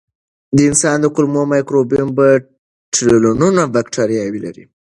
د 0.55 0.57
انسان 0.69 0.97
د 1.01 1.05
کولمو 1.15 1.41
مایکروبیوم 1.51 2.09
په 2.17 2.25
ټریلیونونو 2.93 3.61
بکتریاوې 3.75 4.39
لري. 4.45 4.63